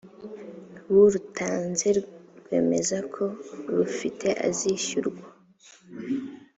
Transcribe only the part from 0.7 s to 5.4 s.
w urutanze rwemeza ko urufite azishyurwa